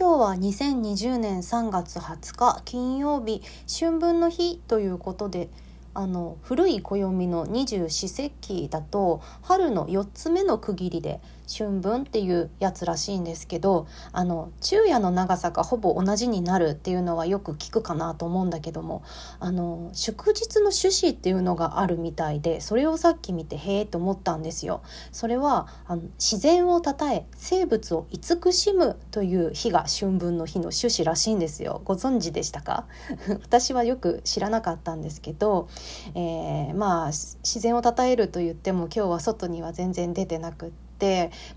[0.00, 3.42] 今日は2020年3月20日金曜日
[3.80, 5.48] 春分の日ということで
[5.92, 19.02] あの古い暦の二十四節気だと春の4つ目の区切りで春分っていうやつらしいんですけどあの昼夜の長さがほぼ同じになるっていうのはよく聞くかなと思うんだけども
[19.40, 24.82] あの祝日の趣旨っていうのがあるみたいでそれをさっき見てへえと思ったんですよ。
[25.10, 31.80] それはあの自然をたたえ生物を慈しむという日が春分の日の趣旨らしいんですよ。
[31.84, 32.86] ご存知でしたか？
[33.42, 35.68] 私はよく知らなかったんですけど、
[36.14, 40.87] えー、まあ自然をたたえると言っても今日は外には全然出てなくって。、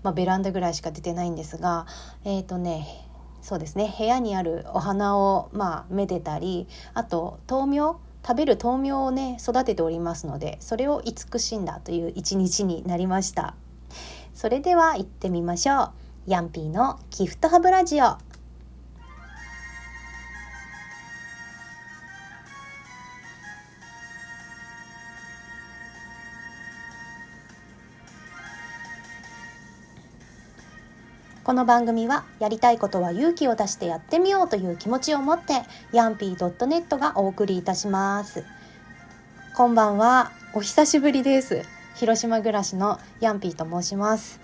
[0.02, 1.86] まあ、ベランダぐらいしか出てないんですが
[2.24, 2.86] えっ、ー、とね
[3.40, 13.54] そうですね部屋にあるお花をまあめでたりあと豆苗食べる豆苗をね育てておりますのでそれを慈しんだという一日になりました。
[14.32, 15.90] それでは行ってみましょう。
[16.26, 18.31] ヤンピーのギフトハブラジオ。
[31.52, 35.52] この番組はやりたいことは勇気を出してやってみようという気持ちを持って
[35.92, 38.42] ヤンピー .net がお送りいたします。
[39.54, 40.32] こんばんは。
[40.54, 41.60] お久しぶりです。
[41.94, 44.40] 広島暮らしのヤンピーと申します。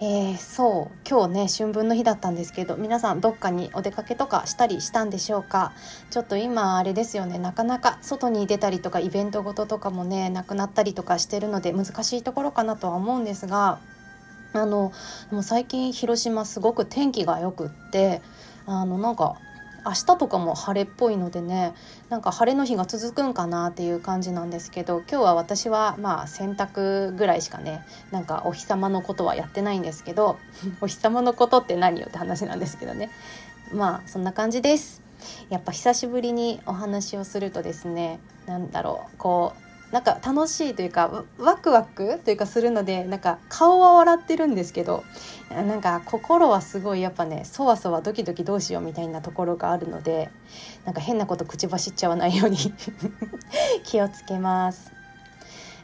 [0.00, 1.08] えー、そう。
[1.08, 5.74] 今日ね春分の日だったんですけど皆さんどっかにお出かけとかしたりしたんでしょうか？
[6.10, 7.38] ちょっと今あれですよね。
[7.38, 13.78] なかなか外に出たりとかイベントごととかもねなくなったりとかしてるので難しいところかなとは思うんですが
[14.52, 14.92] あの
[15.30, 18.22] もう最近広島すごく天気がよくって
[18.66, 19.36] あのなんか
[19.84, 21.74] 明日とかも晴れっぽいのでね
[22.08, 30.38] なんか晴れの日が続くんかなっていう感じなんですけど今日は私はまあ洗濯ぐらいしかねなんかお日様のことはやってないんですけど
[30.80, 33.10] お日様のことって何よって話なんですけどね。
[33.72, 35.02] まあそんな感じです。
[35.50, 45.02] やっぱ久しぶりにお話をするとですね何だろうこうなんか楽しいというかワクワクというかするのでなんか顔は笑ってるんですけど
[45.50, 50.30] なんか心はすごいやっぱねそわそわドキドキどうしようみたいなところがあるので
[50.84, 52.58] なんか変なこと口走っちゃわないように
[53.84, 54.92] 気をつけます。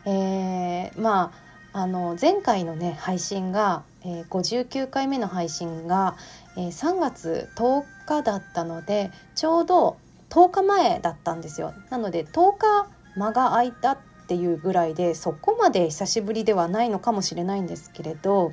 [0.07, 1.33] えー、ま
[1.73, 6.17] ああの前回のね配信が、えー、59回目の配信が、
[6.57, 9.97] えー、3月10日だったのでちょうど
[10.29, 11.73] 10日前だったんですよ。
[11.91, 18.53] なので10日間が空いたっていうぐらいでそこまで久しぶりではないのかもしれないんですけれど、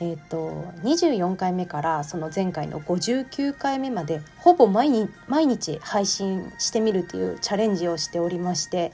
[0.00, 8.92] えーと、24回目からその前回の59回目までほぼ毎日毎日配信してみるっていうチャレンジをしておりまして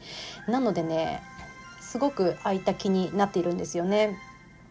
[0.49, 1.23] なのでね
[1.81, 4.19] すごく空いた気になっているんですよね。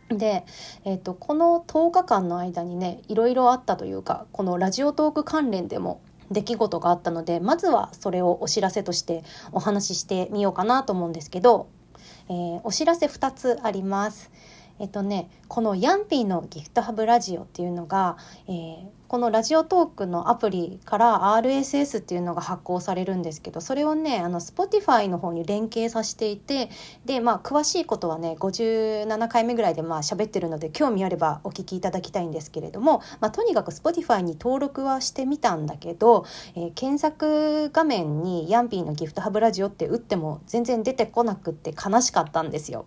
[0.10, 0.46] で、
[0.86, 6.02] えーと、この10日間の間にねいろいろあったというかこのラジオトーク関連でも
[6.32, 11.68] 出来事があったのでまずはそれをお知らせとしてお話ししてみようかなと思うんですけど、
[12.30, 14.32] えー、お知らせ2つあります。
[14.80, 18.18] えっとねこのヤンピーのギフトハブラジオっていうのが、
[18.48, 26.70] えー、このラジオトークのアプリから RSS っていうのが発行されるんですけどそれをねあの Spotify の方に連携させていて
[27.06, 36.26] でまあ詳しいことはね57回目ぐらいでまあ喋ってるので興味あればお聞きいただきたいんですけれども、まあ、とにかく Spotify に登録はしてみたんだけど、
[36.56, 42.86] えー、検索画面にヤンピーのギフトハブラジオって打っても全然出てこなくって悲しかったんですよ。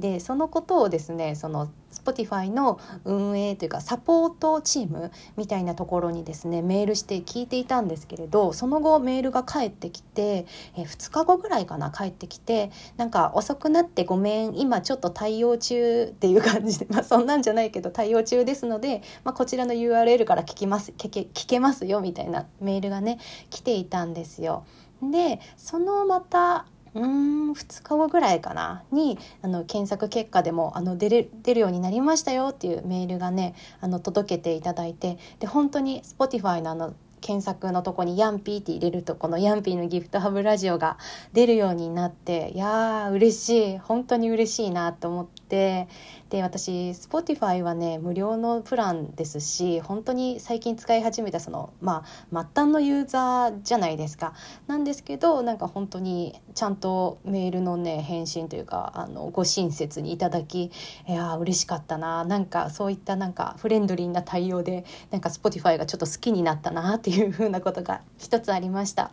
[0.00, 1.70] でそのことをですねその
[2.04, 10.46] Spotify の運営というかサポートチームみたいなところにですねメールして聞いていたんですけれどその後メールが返ってきて、
[10.76, 23.18] え2日後ぐらいかな返ってきてなんか遅くなってごめん今ちょっと対応中っていう感じで まあそんなんじゃないけど対応中ですので、まあ、こちらの URL から聞きます聞け聞けますよみたいなメールがね
[23.50, 24.64] 来ていたんですよ。
[25.02, 28.84] でそのまたうん2日後ぐらいかな。
[28.92, 40.98] にあの検索結果でもあの出る出るようになりましたよっていうメールがねあの届けていただいてで本当に Spotify のあの検索のとこにヤンピーって入れるとこのヤンピーのギフトハブラジオが
[41.32, 43.78] 出るようになっていやー嬉しい。
[43.78, 45.88] 本当に嬉しいなと思って
[46.32, 54.32] で私 Spotify はね無料のプランですし本当に最近使い始めたそのまあ末端のユーザーじゃないですか
[54.66, 60.70] なんですけどなんか本当にちゃんとメールのね返信というかあのご親切にいただきい
[61.06, 69.10] や嬉しかったななんかそういったなんかフレンドリーな対応でなんか Spotify がちょっと好きになったなっていうふうなことが一つありました。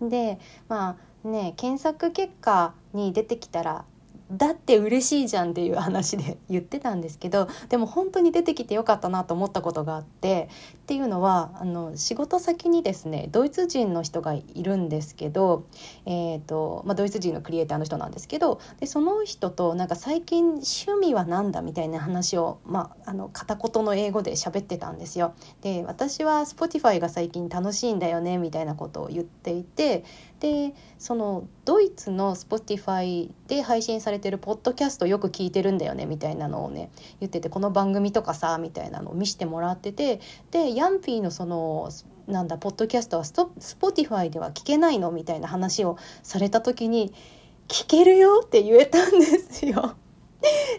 [0.00, 0.38] で
[0.68, 3.84] まあね検索結果に出てきたら
[4.32, 15.66] だって嬉しいじゃんっていう話で言ってたんですけどでも本当に出てきてよかったなと思ったことがあってっていうのはあの仕事先にですねドイツ人の人がいるんですけど、
[16.06, 25.34] えーとまあ、ドイツ人のクリエイターの人なんですけどでその人となんか最近趣味は何だみたいな話を、まあ、あの片言の英語で喋ってたんですよ。
[25.60, 30.04] で私は Spotify が最近楽しいんだよねみたいなことを言っていて
[30.42, 36.90] でそのドイツの Spotify で配信されてるポッドキャストよく聞いてるんだよねみたいなのをね
[37.20, 41.90] 言っててこの番組とかさみたいなのを見せてもらっててでヤンピーのその
[42.26, 45.12] なんだポッドキャストはス Spotify では聞けないの？
[45.12, 47.12] みたいな話をされた時に
[47.68, 49.94] 聞けるよって言えたんですよ。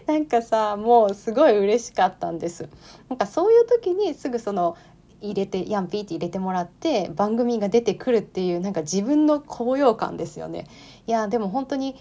[0.06, 2.68] なんかさもうすごい嬉しかったんです
[3.08, 4.76] なんかそういう時にすぐその
[5.24, 10.66] 入れてヤンピーって入れてもらって番組が出てくるっていうなんか自分の高揚感ですよね。
[11.06, 11.96] いやでも本当に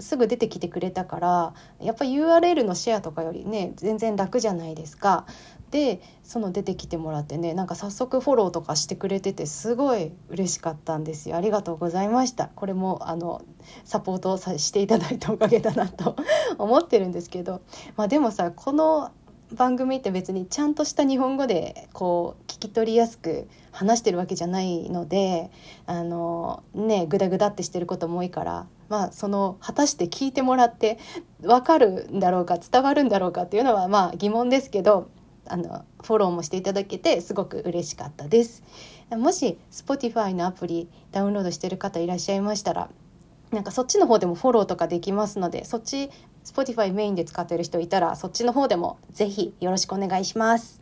[0.00, 5.26] すぐ出てきてくれたからやっぱ URL のシェアとかよりね全然楽じゃないですか。
[5.70, 11.36] でその出てきてもらってねなんか早速フォローとかしてくれててすごい嬉しかったんですよ。
[11.36, 12.50] ありがとうございました。
[12.54, 13.42] これもあの
[13.84, 16.16] サポートさしていただいたおかげだなと
[16.58, 17.62] 思ってるんですけど。
[17.96, 19.10] まあでもさこの
[19.52, 25.50] 番組って別にちゃんとした日本語でこう聞き取りやすく話してるわけじゃないので
[25.86, 30.98] あのねグダグダってしてることも多いからまあその果たして聞いてもらって
[31.40, 35.08] 分かるんだろうか伝わるんだろうかっていうのはまあ疑問ですけど
[35.48, 38.64] あのフォローもしていただけてすごく嬉しかったです。
[39.10, 42.90] もし Spotify のアプリダウンロードしてる方いらっしゃいましたら
[43.52, 46.10] なんかそっちの方でもフォローとかできますのでそっち
[46.46, 50.80] Spotify メインで使ってる人いたらそっちの方でもぜひよろしくお願いします。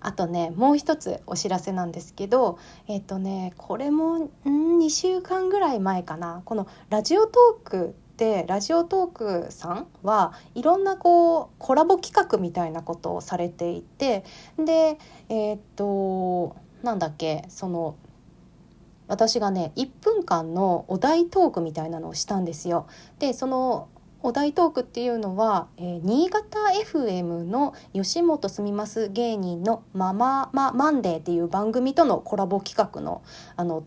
[0.00, 14.24] あとねもう一つお知らせなんですけどえっ、とねこれもん2週間ぐらい前かなこのラジオトークでラジオトークさんはいろんなこうコラボ企画みたいなことをされていて
[14.58, 14.98] で
[15.30, 17.96] えっ、となんだっけその
[19.06, 22.86] 私がね1分間のお題トークみたいなのをしたんですよ。
[23.18, 23.88] でその
[24.24, 33.22] お題トークっていうのは、えー、新潟 FM の吉本住みます芸人のママママンデーっていう番組とのコラボ企画の
[33.54, 33.84] あの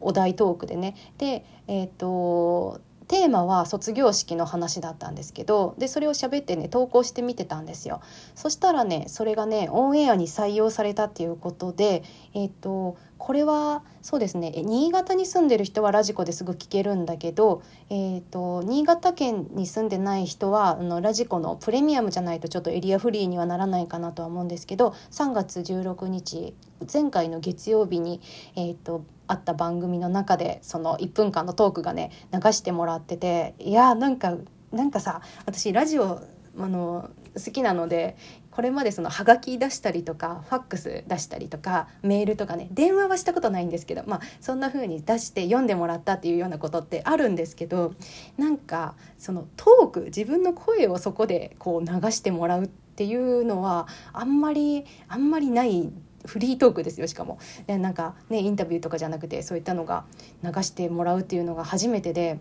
[0.00, 0.94] お題トークでね。
[1.18, 2.80] でえっ、ー、と
[3.12, 8.00] テーマは卒業式の話だったんですけどでそれを喋ってね投稿してみてたんですよ。
[8.34, 26.56] そしたらねそれがねオンエアに採用されたっていうことでえっ、ー、とこれはそうですね新潟に住んでる人はラジコですぐ聞けるんだけど、えーと、新潟県に住んでない人はあのラジコのプレミアムじゃないとちょっとエリアフリーにはならないかなとは思うんですけど3月16日
[26.90, 28.20] 前回の月曜日に、
[28.56, 34.36] えーと、あった番組の中でその1分間のトークがね流してもらってていやーなんか
[34.72, 36.22] なんかさ私ラジオ
[36.58, 38.16] あの好きなので
[38.50, 47.94] これまでそのハガキ出したりとかファックス出したりとかメールとかね電話はしたことないんですけどまあそんな風に出して読んでもらったっていうようなことってあるんですけど
[48.36, 55.90] なんかそのトーク自分の声をそこでこう流してもらうっていうのはあんまりあんまりない
[56.26, 57.38] フリートークですよしかも。
[57.66, 60.04] でなんかねインタビューとかじゃなくてそういったのが
[60.42, 62.38] 流してもらうっていうのが初めてで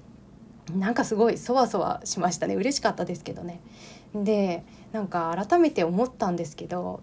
[0.76, 2.56] なんかすごいそわそわしましたね。
[2.56, 3.62] 嬉しかったですけどね。
[4.14, 7.02] でなんか改めて思ったんですけど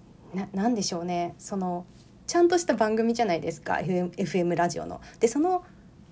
[0.53, 1.35] 何でしょうね。
[1.39, 1.87] その
[2.27, 5.01] ちゃんとした番組じゃないですか FM, ラジオの。
[5.21, 5.65] でその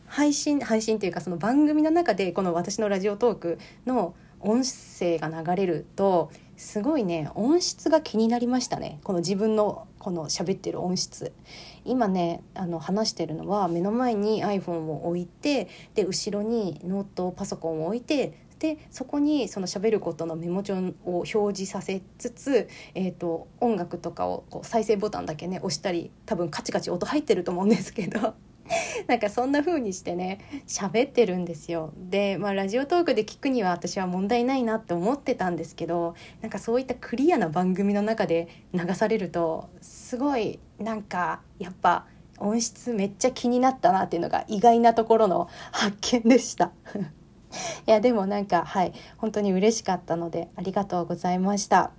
[0.07, 4.15] 配信配信っていうかその番組の中でこの私のラジオトークの
[4.47, 9.01] 音声が流れるとすごいね音質が気になりましたね。
[9.05, 11.33] この自分のこの喋ってる音質。
[11.85, 20.75] 今ねあの話してるのは目の前に iPhone を置いてで後ろにノートパソコンを置いてでそこにその喋ることのメモ帳
[21.05, 28.35] を表示させつつ、えーと、音楽とかをこう再生ボタンだけね押したり多分カチカチ音入ってると思うんですけど。
[29.07, 42.07] なんかそんな風にしてね喋ってるんですよで、まあ、ラジオトークで聞くには私は問題ないなって思ってたんですけどなんかそういったクリアな番組の中で流されるとすごいなんかやっぱ
[42.39, 46.73] 音質めっちゃ気になったなっていうのが意外なところの発見でした。
[47.87, 51.93] いやでもなんかはい本当に嬉しかったのでありがとうございました。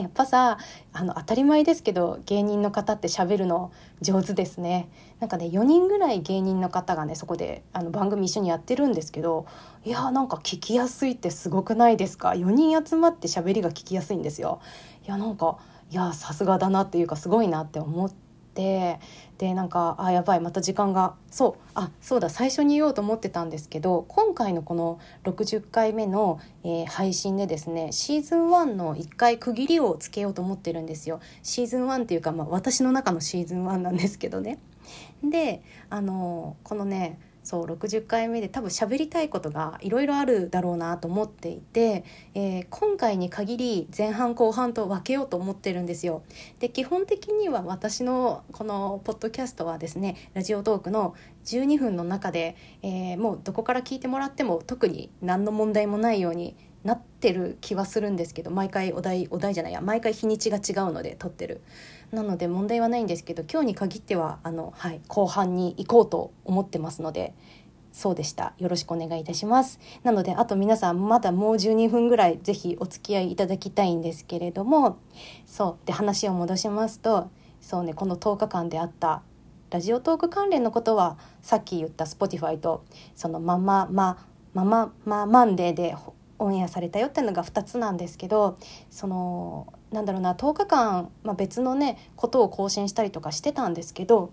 [0.00, 0.58] やっぱさ
[0.92, 4.88] あの当たり前ですけど芸人の方って喋るの上手ですね。
[5.20, 9.46] なんかね4人ぐらい芸人の方がねそこであの番組一緒にやってるんですけど
[9.84, 14.60] いやなんか聞きやすいってすごくないですか？4人集まって喋りが聞きやすいんですよ。
[15.06, 15.58] いやなんか
[15.90, 18.12] いやさすがだなっていうかすごいなって思っ
[18.50, 18.98] って
[19.38, 31.20] でなんかあやばいまた時間がそうあそうだ最初に言おうと思ってたんですけど今回のこの60回目の、えー、配信でですねシーズン1の1回区切りをつけようと思ってるんですよ。
[31.42, 34.58] シーズン1っていうか、まあ、私の中のシーズン1なんですけどね。
[35.22, 37.18] であのこのね
[37.50, 42.04] そう60回目で多分喋りたいことがいろいろあるだろうなと思っていて、
[42.34, 46.22] えー、今回に限り前半後半と分けようと思ってるんですよ。
[46.60, 61.60] で基本的には私のこのポッドキャストはですねラジオトークの12分の中で、えー、もうどこから聞いてもらっても特に何の問題もないようになってる気はするんですけど毎回お題お題じゃないや毎回日にちが違うので撮ってる。
[62.10, 67.34] なので問題はないんですけど今日に限ってはあの、はい、後半に行こうと思ってますので
[67.92, 68.54] そうでした。
[68.58, 69.78] よろしくお願いいたします。
[70.02, 74.98] なのであと皆さんまだもう12分ぐらいぜひお付き合いいただきたいんですけれども
[75.44, 79.22] そうで話を戻しますとそうねこの10日間であった
[79.70, 82.84] ラジオトーク関連のことはさっき言った Spotify と
[83.14, 85.94] そのままままままマンデーで
[86.40, 88.58] オンエアされたよっていうのが2つなんですけど
[88.90, 94.32] そのなんだろうな10日間、まあ、別のねことを更新したりとかしてたんですけど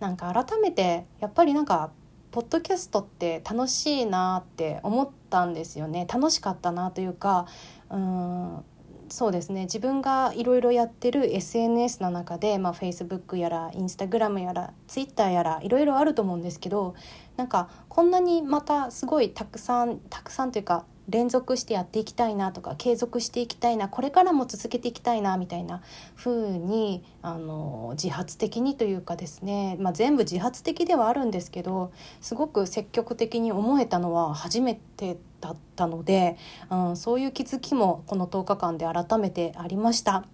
[0.00, 1.90] なんか改めてやっぱりなんか
[2.30, 6.06] ポッドキャストって楽しいなって思ったんですよね。
[6.12, 7.46] 楽しかったなというか
[7.90, 8.64] うん
[9.10, 9.62] そうですね。
[9.62, 16.94] 自分がいろいろやってる SNS の中で、まあ、Facebook やら Instagram やら Twitter やらいろいろあると思うんですけど
[17.36, 25.82] なんかこんなにまたすごいたくさんたくさんというか連続してやっていきたいなとか継続していきたいなこれからも続けていきたいなみたいな
[26.16, 36.36] 風にあの自発的にというかですね、まあ、全部自発的ではあるんですけどすごく積極的に思えたのは初めてだったので、
[36.70, 40.24] うん、そういう気づきもこの10日間で改めてありました。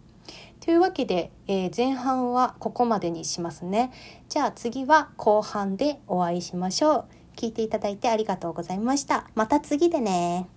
[0.60, 3.92] というわけで、えー、前半はここまでにしますね。
[4.30, 7.04] じゃあ次は後半でお会いしましょう。
[7.36, 9.28] 聞いていただいてありがとうございました。
[9.34, 10.53] また次でね。